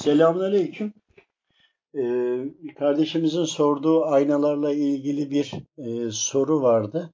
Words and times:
Selamünaleyküm. 0.00 0.92
Ee, 1.96 2.44
kardeşimizin 2.78 3.44
sorduğu 3.44 4.04
aynalarla 4.04 4.72
ilgili 4.72 5.30
bir 5.30 5.52
e, 5.78 6.10
soru 6.10 6.62
vardı. 6.62 7.10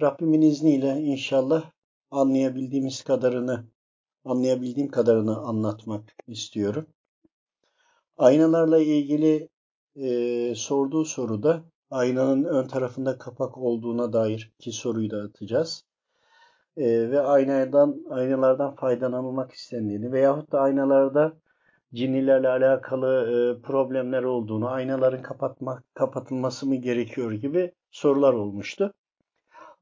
Rabbimin 0.00 0.42
izniyle 0.42 1.00
inşallah 1.00 1.70
anlayabildiğimiz 2.10 3.02
kadarını, 3.02 3.64
anlayabildiğim 4.24 4.90
kadarını 4.90 5.38
anlatmak 5.38 6.16
istiyorum. 6.26 6.86
Aynalarla 8.16 8.78
ilgili 8.78 9.48
e, 9.96 10.54
sorduğu 10.54 11.04
soruda 11.04 11.64
aynanın 11.90 12.44
ön 12.44 12.68
tarafında 12.68 13.18
kapak 13.18 13.58
olduğuna 13.58 14.12
dair 14.12 14.52
iki 14.58 14.72
soruyu 14.72 15.10
da 15.10 15.22
atacağız. 15.22 15.84
E, 16.76 17.10
ve 17.10 17.20
aynadan, 17.20 18.04
aynalardan 18.10 18.74
faydalanılmak 18.74 19.52
istendiğini 19.52 20.12
veyahut 20.12 20.52
da 20.52 20.60
aynalarda 20.60 21.41
cinnilerle 21.94 22.48
alakalı 22.48 23.08
e, 23.08 23.62
problemler 23.62 24.22
olduğunu, 24.22 24.68
aynaların 24.68 25.22
kapatma, 25.22 25.82
kapatılması 25.94 26.66
mı 26.66 26.74
gerekiyor 26.76 27.32
gibi 27.32 27.72
sorular 27.90 28.32
olmuştu. 28.32 28.94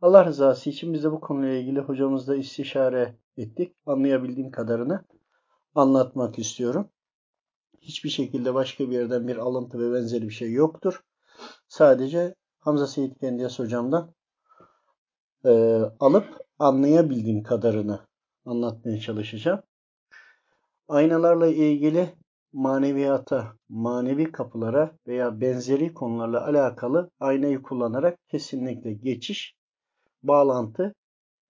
Allah 0.03 0.25
rızası 0.25 0.71
için 0.71 0.93
biz 0.93 1.05
de 1.05 1.13
bu 1.13 1.21
konuyla 1.21 1.55
ilgili 1.55 1.81
hocamızla 1.81 2.37
istişare 2.37 3.17
ettik. 3.37 3.75
Anlayabildiğim 3.87 4.51
kadarını 4.51 5.05
anlatmak 5.75 6.39
istiyorum. 6.39 6.89
Hiçbir 7.81 8.11
şekilde 8.11 8.55
başka 8.55 8.91
bir 8.91 8.95
yerden 8.95 9.29
bir 9.29 9.37
alıntı 9.37 9.79
ve 9.79 9.95
benzeri 9.95 10.29
bir 10.29 10.35
şey 10.35 10.53
yoktur. 10.53 11.05
Sadece 11.69 12.35
Hamza 12.59 12.87
Seyit 12.87 13.19
Kendiyas 13.21 13.59
hocamdan 13.59 14.15
e, 15.45 15.51
alıp 16.01 16.47
anlayabildiğim 16.59 17.43
kadarını 17.43 18.01
anlatmaya 18.45 19.01
çalışacağım. 19.01 19.63
Aynalarla 20.91 21.47
ilgili 21.47 22.09
maneviyata, 22.53 23.57
manevi 23.69 24.33
kapılara 24.33 24.97
veya 25.07 25.41
benzeri 25.41 25.95
konularla 25.95 26.47
alakalı 26.47 27.11
aynayı 27.21 27.63
kullanarak 27.63 28.19
kesinlikle 28.29 28.93
geçiş, 28.93 29.55
bağlantı 30.23 30.95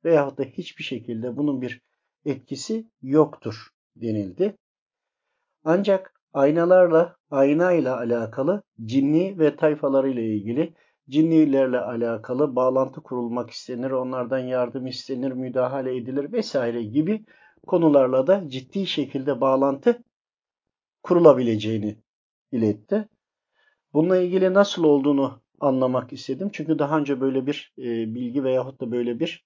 veyahut 0.05 0.39
da 0.39 0.43
hiçbir 0.43 0.85
şekilde 0.85 1.37
bunun 1.37 1.63
bir 1.63 1.81
etkisi 2.25 2.87
yoktur 3.03 3.69
denildi. 3.97 4.57
Ancak 5.65 6.15
aynalarla, 6.33 7.17
ayna 7.31 7.73
ile 7.73 7.91
alakalı 7.91 8.63
cinni 8.85 9.39
ve 9.39 9.57
tayfalarıyla 9.57 10.23
ilgili 10.23 10.75
cinnilerle 11.09 11.79
alakalı 11.79 12.57
bağlantı 12.57 13.03
kurulmak 13.03 13.51
istenir, 13.51 13.91
onlardan 13.91 14.39
yardım 14.39 14.87
istenir, 14.87 15.33
müdahale 15.33 15.97
edilir 15.97 16.33
vesaire 16.33 16.83
gibi 16.83 17.25
konularla 17.67 18.27
da 18.27 18.45
ciddi 18.49 18.87
şekilde 18.87 19.41
bağlantı 19.41 20.05
kurulabileceğini 21.03 21.97
iletti. 22.53 23.09
Bununla 23.93 24.17
ilgili 24.17 24.55
nasıl 24.55 24.85
olduğunu 24.85 25.41
anlamak 25.61 26.13
istedim. 26.13 26.51
Çünkü 26.53 26.79
daha 26.79 26.99
önce 26.99 27.21
böyle 27.21 27.47
bir 27.47 27.73
e, 27.79 28.15
bilgi 28.15 28.45
veyahut 28.45 28.81
da 28.81 28.93
böyle 28.93 29.21
bir 29.21 29.45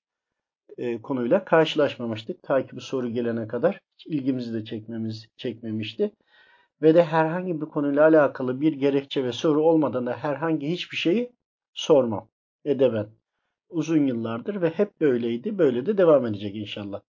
e, 0.78 1.02
konuyla 1.02 1.44
karşılaşmamıştık. 1.44 2.42
Ta 2.42 2.66
ki 2.66 2.76
bu 2.76 2.80
soru 2.80 3.08
gelene 3.08 3.48
kadar 3.48 3.80
hiç 3.94 4.06
ilgimizi 4.06 4.54
de 4.54 4.64
çekmemiz, 4.64 5.28
çekmemişti. 5.36 6.12
Ve 6.82 6.94
de 6.94 7.04
herhangi 7.04 7.60
bir 7.60 7.66
konuyla 7.66 8.02
alakalı 8.02 8.60
bir 8.60 8.72
gerekçe 8.72 9.24
ve 9.24 9.32
soru 9.32 9.62
olmadan 9.62 10.06
da 10.06 10.16
herhangi 10.16 10.70
hiçbir 10.70 10.96
şeyi 10.96 11.32
sormam, 11.74 12.28
edemem. 12.64 13.10
Uzun 13.68 14.06
yıllardır 14.06 14.62
ve 14.62 14.70
hep 14.70 15.00
böyleydi. 15.00 15.58
Böyle 15.58 15.86
de 15.86 15.98
devam 15.98 16.26
edecek 16.26 16.56
inşallah. 16.56 17.00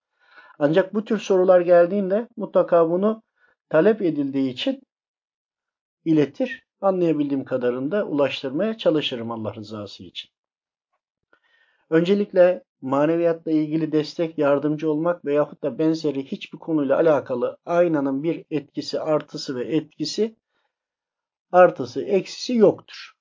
Ancak 0.59 0.93
bu 0.93 1.05
tür 1.05 1.19
sorular 1.19 1.61
geldiğinde 1.61 2.27
mutlaka 2.37 2.89
bunu 2.89 3.23
talep 3.69 4.01
edildiği 4.01 4.51
için 4.51 4.81
iletir. 6.05 6.65
Anlayabildiğim 6.81 7.45
kadarında 7.45 8.05
ulaştırmaya 8.05 8.77
çalışırım 8.77 9.31
Allah 9.31 9.53
rızası 9.53 10.03
için. 10.03 10.29
Öncelikle 11.89 12.63
maneviyatla 12.81 13.51
ilgili 13.51 13.91
destek, 13.91 14.37
yardımcı 14.37 14.91
olmak 14.91 15.25
veyahut 15.25 15.63
da 15.63 15.79
benzeri 15.79 16.25
hiçbir 16.25 16.57
konuyla 16.57 16.97
alakalı 16.97 17.57
aynanın 17.65 18.23
bir 18.23 18.45
etkisi, 18.51 18.99
artısı 18.99 19.55
ve 19.55 19.75
etkisi, 19.75 20.35
artısı, 21.51 22.01
eksisi 22.01 22.55
yoktur. 22.55 23.11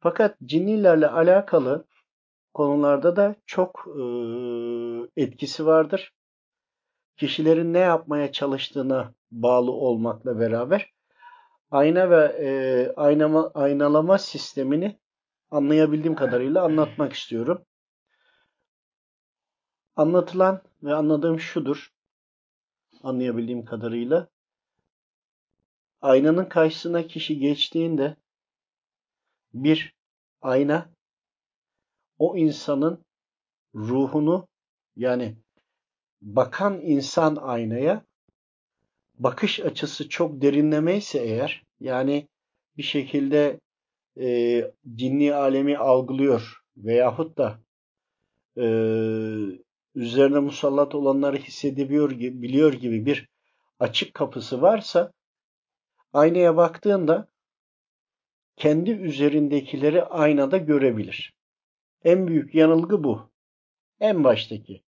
Fakat 0.00 0.40
cinnilerle 0.44 1.08
alakalı 1.08 1.84
konularda 2.54 3.16
da 3.16 3.36
çok 3.46 3.86
e, 3.98 4.02
etkisi 5.22 5.66
vardır. 5.66 6.12
Kişilerin 7.16 7.74
ne 7.74 7.78
yapmaya 7.78 8.32
çalıştığına 8.32 9.14
bağlı 9.30 9.70
olmakla 9.72 10.40
beraber 10.40 10.94
ayna 11.70 12.10
ve 12.10 12.36
e, 12.40 12.48
aynama, 12.96 13.50
aynalama 13.54 14.18
sistemini 14.18 14.98
anlayabildiğim 15.50 16.14
kadarıyla 16.14 16.64
anlatmak 16.64 17.12
istiyorum. 17.12 17.64
Anlatılan 19.96 20.62
ve 20.82 20.94
anladığım 20.94 21.40
şudur. 21.40 21.92
Anlayabildiğim 23.02 23.64
kadarıyla 23.64 24.28
aynanın 26.00 26.44
karşısına 26.44 27.06
kişi 27.06 27.38
geçtiğinde 27.38 28.16
bir 29.54 29.94
ayna 30.42 30.93
o 32.18 32.36
insanın 32.36 33.04
ruhunu 33.74 34.48
yani 34.96 35.36
bakan 36.22 36.80
insan 36.80 37.36
aynaya 37.36 38.04
bakış 39.18 39.60
açısı 39.60 40.08
çok 40.08 40.42
derinlemeyse 40.42 41.18
eğer 41.18 41.62
yani 41.80 42.28
bir 42.76 42.82
şekilde 42.82 43.60
e, 44.20 44.60
cinni 44.94 45.34
alemi 45.34 45.78
algılıyor 45.78 46.62
veyahut 46.76 47.38
da 47.38 47.60
e, 48.56 48.64
üzerine 49.94 50.38
musallat 50.38 50.94
olanları 50.94 51.36
hissedebiliyor 51.36 52.10
biliyor 52.10 52.72
gibi 52.72 53.06
bir 53.06 53.28
açık 53.78 54.14
kapısı 54.14 54.62
varsa 54.62 55.12
aynaya 56.12 56.56
baktığında 56.56 57.28
kendi 58.56 58.90
üzerindekileri 58.90 60.04
aynada 60.04 60.58
görebilir. 60.58 61.34
En 62.04 62.26
büyük 62.26 62.54
yanılgı 62.54 63.04
bu. 63.04 63.30
En 64.00 64.24
baştaki. 64.24 64.82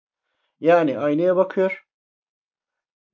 Yani 0.60 0.98
aynaya 0.98 1.36
bakıyor. 1.36 1.86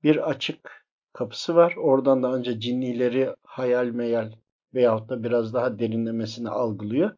Bir 0.03 0.31
açık 0.31 0.87
kapısı 1.13 1.55
var. 1.55 1.75
Oradan 1.77 2.23
da 2.23 2.29
ancak 2.29 2.63
cinnileri 2.63 3.35
hayal 3.43 3.87
meyal 3.87 4.33
veyahut 4.75 5.09
da 5.09 5.23
biraz 5.23 5.55
daha 5.55 5.79
derinlemesine 5.79 6.49
algılıyor. 6.49 7.17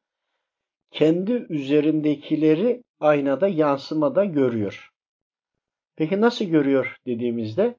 Kendi 0.91 1.33
üzerindekileri 1.33 2.83
aynada 3.00 3.49
yansımada 3.49 4.25
görüyor. 4.25 4.91
Peki 5.97 6.21
nasıl 6.21 6.44
görüyor 6.44 6.97
dediğimizde 7.06 7.77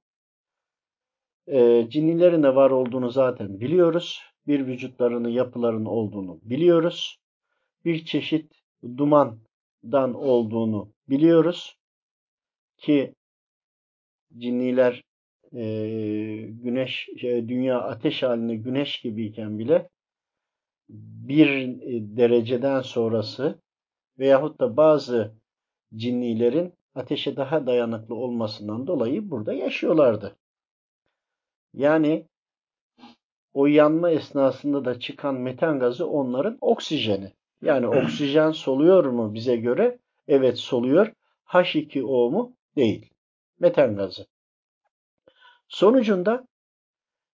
e, 1.47 1.87
cinnilerin 1.89 2.43
de 2.43 2.55
var 2.55 2.71
olduğunu 2.71 3.09
zaten 3.09 3.59
biliyoruz. 3.59 4.21
Bir 4.47 4.67
vücutlarının 4.67 5.29
yapılarının 5.29 5.85
olduğunu 5.85 6.39
biliyoruz. 6.43 7.17
Bir 7.85 8.05
çeşit 8.05 8.64
dumandan 8.83 10.13
olduğunu 10.13 10.93
biliyoruz 11.09 11.77
ki 12.77 13.13
cinniler 14.37 15.03
e, 15.53 15.65
güneş 16.49 17.09
şey, 17.17 17.49
dünya 17.49 17.81
ateş 17.81 18.23
halinde 18.23 18.55
güneş 18.55 19.01
gibiyken 19.01 19.59
bile 19.59 19.89
bir 20.89 21.79
dereceden 22.17 22.81
sonrası 22.81 23.59
veyahut 24.19 24.59
da 24.59 24.77
bazı 24.77 25.35
cinnilerin 25.95 26.73
ateşe 26.95 27.35
daha 27.35 27.67
dayanıklı 27.67 28.15
olmasından 28.15 28.87
dolayı 28.87 29.31
burada 29.31 29.53
yaşıyorlardı. 29.53 30.35
Yani 31.73 32.27
o 33.53 33.65
yanma 33.65 34.11
esnasında 34.11 34.85
da 34.85 34.99
çıkan 34.99 35.35
metan 35.35 35.79
gazı 35.79 36.07
onların 36.07 36.57
oksijeni. 36.61 37.33
Yani 37.61 37.87
oksijen 37.87 38.51
soluyor 38.51 39.05
mu 39.05 39.33
bize 39.33 39.55
göre? 39.55 39.99
Evet 40.27 40.57
soluyor. 40.57 41.13
H2O 41.45 42.31
mu? 42.31 42.55
Değil. 42.75 43.09
Metan 43.59 43.95
gazı. 43.95 44.25
Sonucunda 45.67 46.47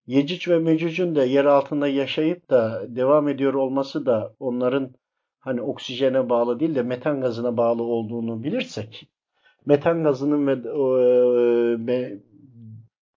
Yecüc 0.07 0.51
ve 0.51 0.59
Mecüc'ün 0.59 1.15
de 1.15 1.23
yer 1.23 1.45
altında 1.45 1.87
yaşayıp 1.87 2.49
da 2.49 2.85
devam 2.87 3.27
ediyor 3.27 3.53
olması 3.53 4.05
da 4.05 4.35
onların 4.39 4.95
hani 5.39 5.61
oksijene 5.61 6.29
bağlı 6.29 6.59
değil 6.59 6.75
de 6.75 6.81
metan 6.81 7.21
gazına 7.21 7.57
bağlı 7.57 7.83
olduğunu 7.83 8.43
bilirsek 8.43 9.09
metan 9.65 10.03
gazının 10.03 10.47
ve 10.47 10.51
e, 11.93 12.19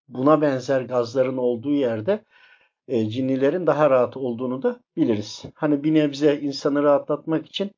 buna 0.08 0.40
benzer 0.40 0.80
gazların 0.80 1.36
olduğu 1.36 1.74
yerde 1.74 2.24
e, 2.88 3.08
cinnilerin 3.08 3.66
daha 3.66 3.90
rahat 3.90 4.16
olduğunu 4.16 4.62
da 4.62 4.80
biliriz. 4.96 5.44
Hani 5.54 5.84
bir 5.84 5.94
nebze 5.94 6.40
insanı 6.40 6.82
rahatlatmak 6.82 7.46
için 7.46 7.70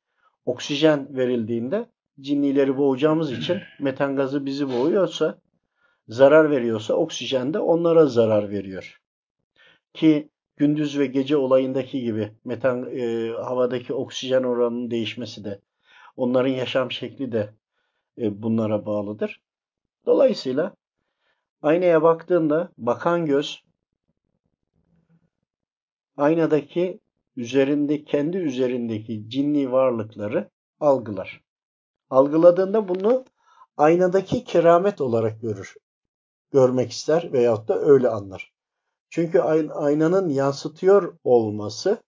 oksijen 0.45 1.17
verildiğinde 1.17 1.85
cinnileri 2.19 2.77
boğacağımız 2.77 3.31
için 3.31 3.61
metan 3.79 4.15
gazı 4.15 4.45
bizi 4.45 4.69
boğuyorsa 4.69 5.39
zarar 6.07 6.51
veriyorsa 6.51 6.93
oksijen 6.93 7.53
de 7.53 7.59
onlara 7.59 8.05
zarar 8.05 8.49
veriyor. 8.49 9.01
Ki 9.93 10.29
gündüz 10.57 10.99
ve 10.99 11.05
gece 11.05 11.37
olayındaki 11.37 12.01
gibi 12.01 12.31
metan 12.45 12.97
e, 12.97 13.29
havadaki 13.29 13.93
oksijen 13.93 14.43
oranının 14.43 14.91
değişmesi 14.91 15.43
de 15.43 15.61
onların 16.17 16.51
yaşam 16.51 16.91
şekli 16.91 17.31
de 17.31 17.53
e, 18.17 18.41
bunlara 18.41 18.85
bağlıdır. 18.85 19.41
Dolayısıyla 20.05 20.75
aynaya 21.61 22.01
baktığında 22.01 22.69
bakan 22.77 23.25
göz 23.25 23.66
aynadaki 26.17 26.99
üzerinde 27.35 28.03
kendi 28.03 28.37
üzerindeki 28.37 29.29
cinni 29.29 29.71
varlıkları 29.71 30.49
algılar. 30.79 31.43
Algıladığında 32.09 32.87
bunu 32.87 33.25
aynadaki 33.77 34.43
keramet 34.43 35.01
olarak 35.01 35.41
görür. 35.41 35.75
Görmek 36.51 36.91
ister 36.91 37.33
veyahut 37.33 37.67
da 37.67 37.79
öyle 37.79 38.09
anlar. 38.09 38.53
Çünkü 39.09 39.39
aynanın 39.39 40.29
yansıtıyor 40.29 41.17
olması 41.23 42.03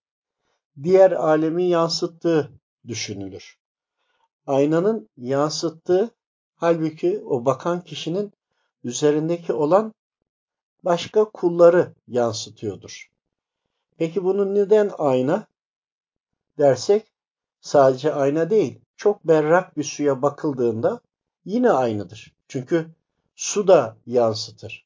diğer 0.84 1.12
alemin 1.12 1.66
yansıttığı 1.66 2.52
düşünülür. 2.88 3.60
Aynanın 4.48 5.10
yansıttığı 5.18 6.10
halbuki 6.56 7.20
o 7.26 7.46
bakan 7.46 7.84
kişinin 7.84 8.34
üzerindeki 8.84 9.54
olan 9.54 9.94
başka 10.84 11.26
kulları 11.26 11.96
yansıtıyordur. 12.08 13.10
Peki 14.00 14.24
bunun 14.24 14.56
neden 14.56 14.92
ayna 14.98 15.48
dersek 16.58 17.14
sadece 17.62 18.14
ayna 18.14 18.50
değil 18.50 18.82
çok 18.96 19.28
berrak 19.28 19.78
bir 19.78 19.84
suya 19.84 20.22
bakıldığında 20.22 21.02
yine 21.46 21.72
aynıdır. 21.72 22.36
Çünkü 22.48 22.90
su 23.36 23.68
da 23.68 23.98
yansıtır. 24.06 24.86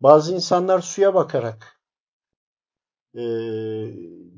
Bazı 0.00 0.34
insanlar 0.34 0.80
suya 0.80 1.14
bakarak 1.14 1.80
e, 3.14 3.22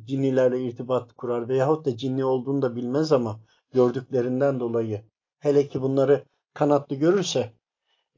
cinnilerle 0.04 0.62
irtibat 0.62 1.12
kurar 1.12 1.48
veyahut 1.48 1.86
da 1.86 1.96
cinni 1.96 2.24
olduğunu 2.24 2.62
da 2.62 2.76
bilmez 2.76 3.12
ama 3.12 3.40
gördüklerinden 3.74 4.60
dolayı 4.60 5.04
hele 5.38 5.68
ki 5.68 5.82
bunları 5.82 6.24
kanatlı 6.54 6.96
görürse 6.96 7.52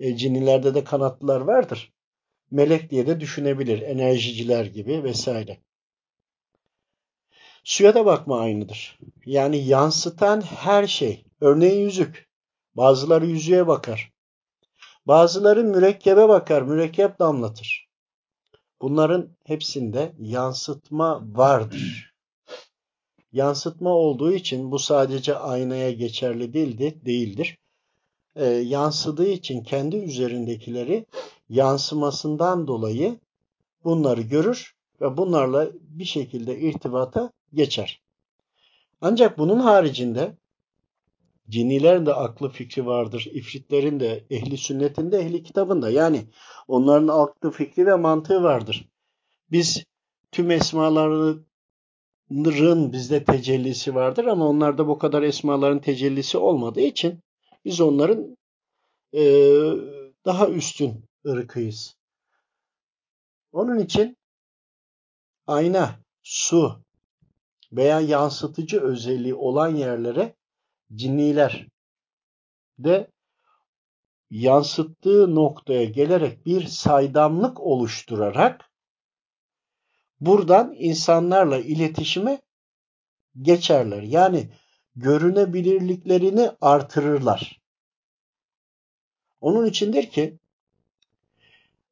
e, 0.00 0.16
cinnilerde 0.16 0.74
de 0.74 0.84
kanatlılar 0.84 1.40
vardır. 1.40 1.92
Melek 2.50 2.90
diye 2.90 3.06
de 3.06 3.20
düşünebilir. 3.20 3.82
Enerjiciler 3.82 4.64
gibi 4.64 5.04
vesaire. 5.04 5.58
Suya 7.64 7.94
da 7.94 8.06
bakma 8.06 8.40
aynıdır. 8.40 8.98
Yani 9.26 9.64
yansıtan 9.64 10.40
her 10.40 10.86
şey. 10.86 11.24
Örneğin 11.40 11.80
yüzük. 11.80 12.28
Bazıları 12.74 13.26
yüzüğe 13.26 13.66
bakar. 13.66 14.12
Bazıları 15.06 15.64
mürekkebe 15.64 16.28
bakar, 16.28 16.62
mürekkep 16.62 17.18
damlatır. 17.18 17.88
Bunların 18.80 19.28
hepsinde 19.44 20.12
yansıtma 20.18 21.22
vardır. 21.32 22.14
Yansıtma 23.32 23.90
olduğu 23.90 24.32
için 24.32 24.70
bu 24.70 24.78
sadece 24.78 25.36
aynaya 25.36 25.90
geçerli 25.90 26.52
değildi, 26.52 27.00
değildir. 27.04 27.58
Ee, 28.36 28.44
yansıdığı 28.46 29.28
için 29.28 29.62
kendi 29.62 29.96
üzerindekileri 29.96 31.06
yansımasından 31.48 32.66
dolayı 32.66 33.18
bunları 33.84 34.20
görür 34.20 34.74
ve 35.00 35.16
bunlarla 35.16 35.68
bir 35.80 36.04
şekilde 36.04 36.58
irtibata 36.58 37.32
geçer. 37.54 38.02
Ancak 39.00 39.38
bunun 39.38 39.60
haricinde 39.60 40.36
Cinnilerin 41.50 42.06
de 42.06 42.14
aklı 42.14 42.48
fikri 42.48 42.86
vardır. 42.86 43.28
İfritlerin 43.32 44.00
de 44.00 44.24
ehli 44.30 44.58
sünnetinde 44.58 45.18
ehli 45.18 45.42
kitabında. 45.42 45.90
Yani 45.90 46.26
onların 46.68 47.08
aklı 47.08 47.50
fikri 47.50 47.86
ve 47.86 47.94
mantığı 47.94 48.42
vardır. 48.42 48.88
Biz 49.50 49.84
tüm 50.32 50.50
esmaların 50.50 51.46
bizde 52.92 53.24
tecellisi 53.24 53.94
vardır 53.94 54.24
ama 54.24 54.48
onlarda 54.48 54.88
bu 54.88 54.98
kadar 54.98 55.22
esmaların 55.22 55.80
tecellisi 55.80 56.38
olmadığı 56.38 56.80
için 56.80 57.20
biz 57.64 57.80
onların 57.80 58.36
e, 59.14 59.22
daha 60.24 60.48
üstün 60.48 61.04
ırkıyız. 61.26 61.96
Onun 63.52 63.78
için 63.78 64.16
ayna, 65.46 65.94
su 66.22 66.80
veya 67.72 68.00
yansıtıcı 68.00 68.80
özelliği 68.80 69.34
olan 69.34 69.68
yerlere 69.76 70.34
cinniler 70.94 71.66
de 72.78 73.10
yansıttığı 74.30 75.34
noktaya 75.34 75.84
gelerek 75.84 76.46
bir 76.46 76.66
saydamlık 76.66 77.60
oluşturarak 77.60 78.70
buradan 80.20 80.74
insanlarla 80.78 81.58
iletişime 81.58 82.42
geçerler. 83.42 84.02
Yani 84.02 84.50
görünebilirliklerini 84.96 86.50
artırırlar. 86.60 87.60
Onun 89.40 89.66
içindir 89.66 90.10
ki 90.10 90.38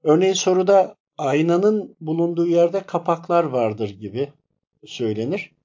örneğin 0.03 0.35
soruda 0.35 0.97
aynanın 1.19 1.97
bulunduğu 2.01 2.47
yerde 2.47 2.83
kapaklar 2.83 3.45
vardır 3.45 3.89
gibi 3.89 4.33
söylenir. 4.87 5.58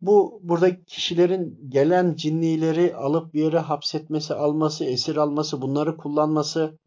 Bu 0.00 0.40
burada 0.42 0.84
kişilerin 0.84 1.58
gelen 1.68 2.14
cinnileri 2.14 2.96
alıp 2.96 3.34
bir 3.34 3.42
yere 3.44 3.58
hapsetmesi, 3.58 4.34
alması, 4.34 4.84
esir 4.84 5.16
alması, 5.16 5.62
bunları 5.62 5.96
kullanması 5.96 6.78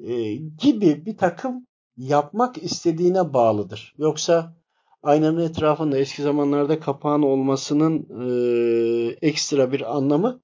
e, 0.00 0.34
gibi 0.34 1.06
bir 1.06 1.16
takım 1.16 1.66
yapmak 1.96 2.62
istediğine 2.62 3.32
bağlıdır. 3.32 3.94
Yoksa 3.98 4.56
aynanın 5.02 5.48
etrafında 5.48 5.98
eski 5.98 6.22
zamanlarda 6.22 6.80
kapağın 6.80 7.22
olmasının 7.22 8.06
e, 8.20 9.26
ekstra 9.28 9.72
bir 9.72 9.96
anlamı 9.96 10.40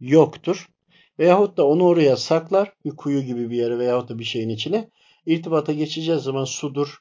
yoktur. 0.00 0.68
Veyahut 1.18 1.56
da 1.56 1.66
onu 1.66 1.84
oraya 1.84 2.16
saklar 2.16 2.72
bir 2.84 2.96
kuyu 2.96 3.22
gibi 3.22 3.50
bir 3.50 3.56
yere 3.56 3.78
veyahut 3.78 4.08
da 4.08 4.18
bir 4.18 4.24
şeyin 4.24 4.48
içine. 4.48 4.90
İrtibata 5.26 5.72
geçeceğiz 5.72 6.22
zaman 6.22 6.44
sudur, 6.44 6.98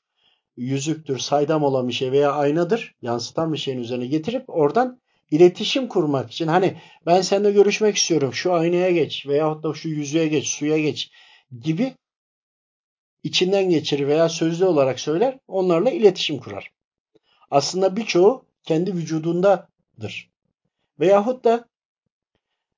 yüzüktür, 0.58 1.20
saydam 1.20 1.64
olan 1.64 1.88
bir 1.88 1.94
şey 1.94 2.12
veya 2.12 2.32
aynadır, 2.32 2.96
yansıtan 3.02 3.54
bir 3.54 3.58
şeyin 3.58 3.80
üzerine 3.80 4.08
getirip 4.08 4.44
oradan 4.48 5.02
iletişim 5.32 5.88
kurmak 5.88 6.32
için 6.32 6.48
hani 6.48 6.78
ben 7.06 7.22
seninle 7.22 7.52
görüşmek 7.52 7.96
istiyorum 7.96 8.34
şu 8.34 8.54
aynaya 8.54 8.92
geç 8.92 9.28
veyahut 9.28 9.64
da 9.64 9.74
şu 9.74 9.90
yüzüğe 9.90 10.28
geç, 10.28 10.48
suya 10.48 10.78
geç 10.78 11.12
gibi 11.62 11.94
içinden 13.24 13.70
geçirir 13.70 14.08
veya 14.08 14.30
sözlü 14.30 14.66
olarak 14.66 15.00
söyler 15.00 15.40
onlarla 15.48 15.90
iletişim 15.92 16.40
kurar. 16.40 16.72
Aslında 17.52 17.96
birçoğu 17.96 18.46
kendi 18.64 18.94
vücudundadır. 18.94 20.32
Veyahut 21.00 21.44
da 21.44 21.68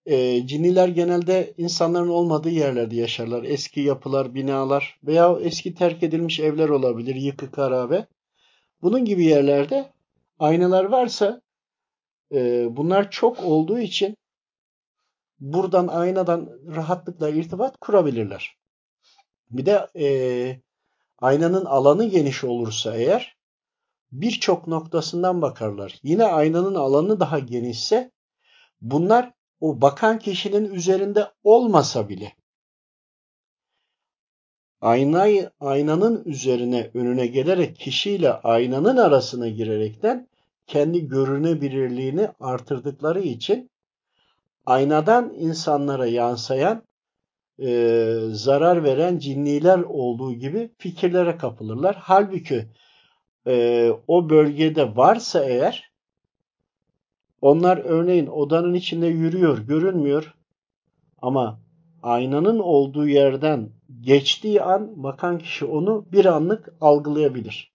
e, 0.05 0.47
cinniler 0.47 0.87
genelde 0.87 1.53
insanların 1.57 2.09
olmadığı 2.09 2.49
yerlerde 2.49 2.95
yaşarlar. 2.95 3.43
Eski 3.43 3.81
yapılar, 3.81 4.35
binalar 4.35 4.99
veya 5.03 5.37
eski 5.41 5.73
terk 5.73 6.03
edilmiş 6.03 6.39
evler 6.39 6.69
olabilir, 6.69 7.15
yıkık 7.15 7.57
harabe. 7.57 8.07
Bunun 8.81 9.05
gibi 9.05 9.25
yerlerde 9.25 9.91
aynalar 10.39 10.85
varsa 10.85 11.41
e, 12.33 12.67
bunlar 12.77 13.11
çok 13.11 13.43
olduğu 13.43 13.79
için 13.79 14.17
buradan 15.39 15.87
aynadan 15.87 16.49
rahatlıkla 16.75 17.29
irtibat 17.29 17.77
kurabilirler. 17.77 18.57
Bir 19.51 19.65
de 19.65 19.87
e, 19.99 20.07
aynanın 21.19 21.65
alanı 21.65 22.05
geniş 22.05 22.43
olursa 22.43 22.95
eğer 22.95 23.37
birçok 24.11 24.67
noktasından 24.67 25.41
bakarlar. 25.41 25.99
Yine 26.03 26.25
aynanın 26.25 26.75
alanı 26.75 27.19
daha 27.19 27.39
genişse 27.39 28.11
bunlar 28.81 29.33
o 29.59 29.81
bakan 29.81 30.19
kişinin 30.19 30.73
üzerinde 30.73 31.27
olmasa 31.43 32.09
bile 32.09 32.33
aynayı 34.81 35.51
aynanın 35.59 36.23
üzerine 36.25 36.91
önüne 36.93 37.27
gelerek 37.27 37.75
kişiyle 37.75 38.31
aynanın 38.31 38.97
arasına 38.97 39.49
girerekten 39.49 40.27
kendi 40.67 41.07
görünebilirliğini 41.07 42.29
artırdıkları 42.39 43.19
için 43.21 43.71
aynadan 44.65 45.33
insanlara 45.33 46.05
yansıyan 46.05 46.83
e, 47.59 48.19
zarar 48.31 48.83
veren 48.83 49.19
cinniler 49.19 49.79
olduğu 49.79 50.33
gibi 50.33 50.69
fikirlere 50.77 51.37
kapılırlar. 51.37 51.95
Halbuki 51.99 52.67
e, 53.47 53.89
o 54.07 54.29
bölgede 54.29 54.95
varsa 54.95 55.45
eğer 55.45 55.88
onlar 57.41 57.77
örneğin 57.77 58.27
odanın 58.27 58.74
içinde 58.74 59.08
yürüyor, 59.08 59.58
görünmüyor 59.58 60.36
ama 61.22 61.60
aynanın 62.03 62.60
olduğu 62.60 63.08
yerden 63.08 63.69
geçtiği 64.01 64.62
an 64.62 65.03
bakan 65.03 65.39
kişi 65.39 65.65
onu 65.65 66.05
bir 66.12 66.25
anlık 66.25 66.69
algılayabilir. 66.81 67.72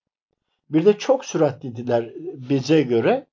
Bir 0.70 0.84
de 0.84 0.98
çok 0.98 1.24
süratlidiler 1.24 2.12
bize 2.48 2.82
göre. 2.82 3.26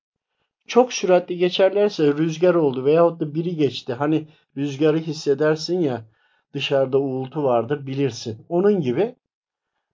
Çok 0.66 0.92
süratli 0.92 1.38
geçerlerse 1.38 2.06
rüzgar 2.06 2.54
oldu 2.54 2.84
veyahut 2.84 3.20
da 3.20 3.34
biri 3.34 3.56
geçti. 3.56 3.92
Hani 3.92 4.28
rüzgarı 4.56 4.98
hissedersin 4.98 5.80
ya 5.80 6.04
dışarıda 6.54 6.98
uğultu 6.98 7.44
vardır 7.44 7.86
bilirsin. 7.86 8.46
Onun 8.48 8.80
gibi 8.80 9.14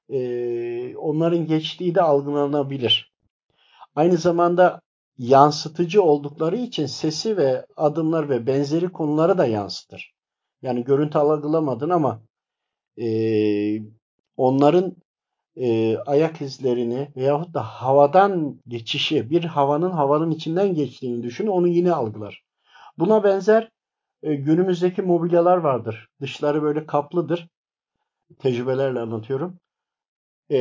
e, 0.09 0.97
onların 0.97 1.47
geçtiği 1.47 1.95
de 1.95 2.03
algılanabilir. 2.03 3.13
Aynı 3.95 4.17
zamanda 4.17 4.81
yansıtıcı 5.19 6.03
oldukları 6.03 6.57
için 6.57 6.87
sesi 6.87 7.37
ve 7.37 7.67
adımlar 7.77 8.29
ve 8.29 8.47
benzeri 8.47 8.89
konuları 8.93 9.39
da 9.39 9.47
yansıtır. 9.47 10.15
Yani 10.63 10.85
görüntü 10.85 11.19
algılamadın 11.19 11.91
ama 11.91 12.23
e, 13.01 13.09
onların 14.37 14.97
e, 15.57 15.97
ayak 15.97 16.41
izlerini 16.41 17.09
veyahut 17.17 17.55
da 17.55 17.63
havadan 17.63 18.61
geçişi, 18.69 19.31
bir 19.31 19.45
havanın 19.45 19.91
havanın 19.91 20.31
içinden 20.31 20.75
geçtiğini 20.75 21.23
düşün, 21.23 21.47
onu 21.47 21.69
yine 21.69 21.93
algılar. 21.93 22.43
Buna 22.99 23.25
benzer 23.25 23.71
e, 24.23 24.35
günümüzdeki 24.35 25.03
mobilyalar 25.03 25.57
vardır. 25.57 26.09
Dışları 26.21 26.63
böyle 26.63 26.87
kaplıdır. 26.87 27.49
Tecrübelerle 28.39 29.01
anlatıyorum. 29.01 29.61
E, 30.51 30.59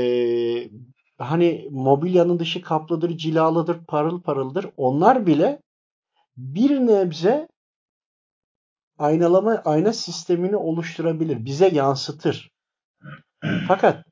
hani 1.17 1.67
mobilyanın 1.71 2.39
dışı 2.39 2.61
kaplıdır, 2.61 3.17
cilalıdır, 3.17 3.85
parıl 3.85 4.21
parıldır. 4.21 4.69
Onlar 4.77 5.25
bile 5.25 5.61
bir 6.37 6.79
nebze 6.79 7.47
aynalama 8.97 9.61
ayna 9.65 9.93
sistemini 9.93 10.55
oluşturabilir. 10.55 11.45
Bize 11.45 11.67
yansıtır. 11.67 12.51
Fakat 13.67 14.05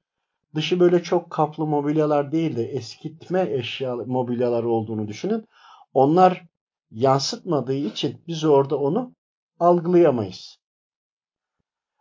dışı 0.55 0.79
böyle 0.79 1.03
çok 1.03 1.29
kaplı 1.29 1.65
mobilyalar 1.65 2.31
değil 2.31 2.55
de 2.55 2.63
eskitme 2.63 3.47
eşya 3.51 3.95
mobilyalar 3.95 4.63
olduğunu 4.63 5.07
düşünün. 5.07 5.45
Onlar 5.93 6.45
yansıtmadığı 6.91 7.73
için 7.73 8.23
biz 8.27 8.43
orada 8.43 8.77
onu 8.77 9.15
algılayamayız. 9.59 10.57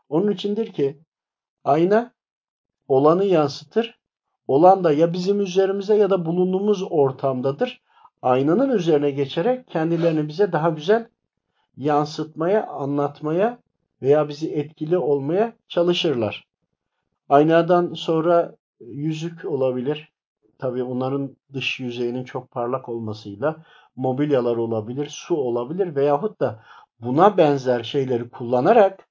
Onun 0.09 0.31
içindir 0.31 0.73
ki 0.73 1.01
ayna 1.65 2.15
olanı 2.89 3.25
yansıtır. 3.25 3.99
Olan 4.49 4.85
da 4.85 4.93
ya 4.93 5.13
bizim 5.13 5.41
üzerimize 5.41 5.97
ya 5.97 6.11
da 6.11 6.27
bulunduğumuz 6.27 6.83
ortamdadır. 6.91 7.83
Aynanın 8.23 8.71
üzerine 8.71 9.11
geçerek 9.11 9.69
kendilerini 9.69 10.29
bize 10.29 10.53
daha 10.53 10.69
güzel 10.69 11.09
yansıtmaya, 11.77 12.67
anlatmaya 12.67 13.59
veya 14.03 14.29
bizi 14.29 14.53
etkili 14.53 14.99
olmaya 14.99 15.53
çalışırlar. 15.69 16.45
Aynadan 17.29 17.95
sonra 17.95 18.57
yüzük 18.81 19.45
olabilir. 19.45 20.13
Tabii 20.59 20.83
onların 20.83 21.37
dış 21.53 21.81
yüzeyinin 21.81 22.25
çok 22.25 22.51
parlak 22.51 22.89
olmasıyla 22.89 23.57
mobilyalar 23.97 24.57
olabilir, 24.57 25.07
su 25.11 25.37
olabilir 25.37 25.97
veyahut 25.97 26.41
da 26.41 26.63
buna 27.01 27.37
benzer 27.37 27.83
şeyleri 27.83 28.29
kullanarak 28.31 29.09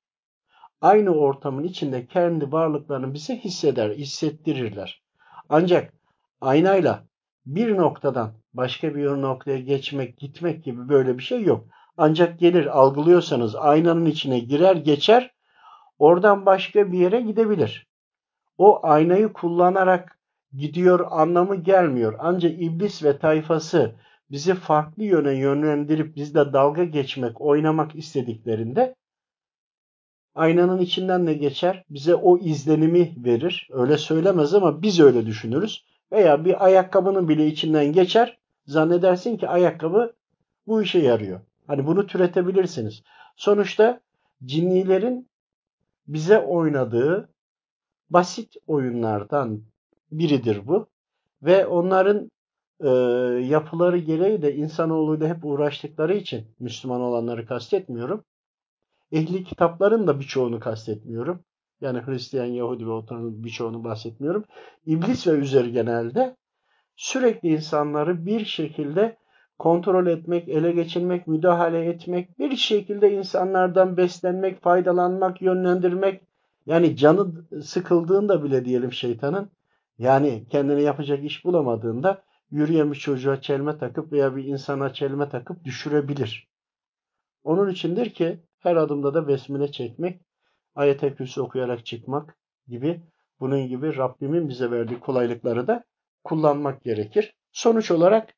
aynı 0.82 1.10
ortamın 1.10 1.64
içinde 1.64 2.08
kendi 2.08 2.52
varlıklarını 2.52 3.14
bize 3.14 3.36
hisseder, 3.36 3.90
hissettirirler. 3.90 5.03
Ancak 5.50 5.94
aynayla 6.42 7.04
bir 7.46 7.78
noktadan 7.78 8.34
başka 8.54 8.96
bir 8.96 9.06
noktaya 9.06 9.60
geçmek, 9.60 10.18
gitmek 10.18 10.64
gibi 10.64 10.90
böyle 10.90 11.18
bir 11.18 11.24
şey 11.24 11.44
yok. 11.44 11.66
Ancak 11.98 12.40
gelir 12.40 12.80
algılıyorsanız 12.80 13.56
aynanın 13.56 14.06
içine 14.06 14.40
girer 14.40 14.76
geçer 14.76 15.34
oradan 16.00 16.46
başka 16.46 16.92
bir 16.92 16.98
yere 17.00 17.22
gidebilir. 17.22 17.88
O 18.58 18.80
aynayı 18.84 19.34
kullanarak 19.34 20.20
gidiyor 20.54 21.08
anlamı 21.10 21.56
gelmiyor. 21.56 22.16
Ancak 22.20 22.62
iblis 22.62 23.04
ve 23.04 23.18
tayfası 23.18 23.96
bizi 24.32 24.54
farklı 24.54 25.04
yöne 25.04 25.34
yönlendirip 25.34 26.16
bizle 26.16 26.54
dalga 26.54 26.84
geçmek, 26.84 27.42
oynamak 27.42 27.96
istediklerinde 27.96 28.96
aynanın 30.36 30.80
içinden 30.80 31.28
de 31.28 31.34
geçer, 31.34 31.86
bize 31.90 32.16
o 32.16 32.38
izlenimi 32.38 33.14
verir. 33.18 33.68
Öyle 33.72 33.98
söylemez 33.98 34.54
ama 34.54 34.82
biz 34.82 35.00
öyle 35.00 35.26
düşünürüz. 35.26 35.86
Veya 36.12 36.46
bir 36.46 36.66
ayakkabının 36.66 37.30
bile 37.30 37.48
içinden 37.48 37.94
geçer, 37.94 38.38
zannedersin 38.66 39.38
ki 39.38 39.48
ayakkabı 39.48 40.14
bu 40.68 40.82
işe 40.82 41.00
yarıyor. 41.00 41.42
Hani 41.68 41.88
bunu 41.88 42.08
türetebilirsiniz. 42.08 43.04
Sonuçta 43.36 44.00
cinnilerin 44.46 45.30
bize 46.08 46.40
oynadığı 46.40 47.30
basit 48.10 48.56
oyunlardan 48.68 49.64
biridir 50.12 50.68
bu. 50.68 50.88
Ve 51.42 51.66
onların 51.66 52.32
e, 52.80 52.90
yapıları 53.46 53.98
gereği 53.98 54.42
de 54.42 54.56
insanoğluyla 54.56 55.28
hep 55.28 55.46
uğraştıkları 55.46 56.16
için 56.16 56.46
Müslüman 56.60 57.02
olanları 57.02 57.46
kastetmiyorum. 57.46 58.24
Ehli 59.14 59.44
kitapların 59.44 60.08
da 60.08 60.20
birçoğunu 60.20 60.60
kastetmiyorum. 60.60 61.44
Yani 61.82 62.02
Hristiyan, 62.02 62.46
Yahudi 62.46 62.88
ve 62.88 62.92
onların 62.92 63.44
birçoğunu 63.44 63.84
bahsetmiyorum. 63.84 64.44
İblis 64.86 65.28
ve 65.28 65.32
üzeri 65.32 65.72
genelde 65.72 66.36
sürekli 66.96 67.50
insanları 67.50 68.26
bir 68.26 68.46
şekilde 68.46 69.18
kontrol 69.60 70.08
etmek, 70.08 70.50
ele 70.50 70.72
geçirmek, 70.72 71.28
müdahale 71.28 71.86
etmek, 71.86 72.40
bir 72.40 72.56
şekilde 72.56 73.14
insanlardan 73.14 73.98
beslenmek, 73.98 74.62
faydalanmak, 74.62 75.42
yönlendirmek. 75.42 76.22
Yani 76.66 76.98
canı 76.98 77.28
sıkıldığında 77.64 78.44
bile 78.44 78.66
diyelim 78.66 78.92
şeytanın, 78.92 79.50
yani 79.98 80.46
kendine 80.50 80.82
yapacak 80.82 81.24
iş 81.24 81.46
bulamadığında 81.46 82.24
yürüyen 82.52 82.92
bir 82.92 82.98
çocuğa 82.98 83.42
çelme 83.42 83.78
takıp 83.78 84.12
veya 84.12 84.36
bir 84.36 84.46
insana 84.46 84.94
çelme 84.94 85.30
takıp 85.30 85.64
düşürebilir. 85.64 86.48
Onun 87.44 87.70
içindir 87.70 88.10
ki 88.10 88.40
her 88.64 88.76
adımda 88.76 89.14
da 89.14 89.28
besmele 89.28 89.72
çekmek, 89.72 90.22
ayet-i 90.76 91.16
kürsü 91.16 91.42
okuyarak 91.42 91.86
çıkmak 91.86 92.38
gibi 92.68 93.02
bunun 93.40 93.68
gibi 93.68 93.98
Rabbimin 93.98 94.50
bize 94.50 94.72
verdiği 94.72 95.00
kolaylıkları 95.00 95.68
da 95.68 95.84
kullanmak 96.24 96.84
gerekir. 96.84 97.36
Sonuç 97.52 97.92
olarak 97.92 98.34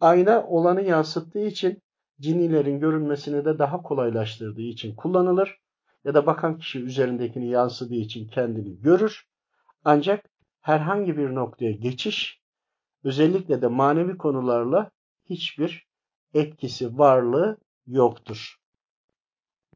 ayna 0.00 0.46
olanı 0.46 0.82
yansıttığı 0.82 1.46
için 1.46 1.82
cinnilerin 2.20 2.80
görünmesini 2.80 3.44
de 3.44 3.58
daha 3.58 3.82
kolaylaştırdığı 3.82 4.62
için 4.62 4.94
kullanılır. 4.94 5.60
Ya 6.04 6.14
da 6.14 6.26
bakan 6.26 6.58
kişi 6.58 6.82
üzerindekini 6.82 7.48
yansıdığı 7.48 7.94
için 7.94 8.28
kendini 8.28 8.80
görür. 8.80 9.24
Ancak 9.84 10.30
herhangi 10.60 11.16
bir 11.16 11.34
noktaya 11.34 11.72
geçiş 11.72 12.40
özellikle 13.04 13.62
de 13.62 13.66
manevi 13.66 14.18
konularla 14.18 14.90
hiçbir 15.24 15.86
etkisi, 16.34 16.98
varlığı 16.98 17.58
yoktur. 17.86 18.59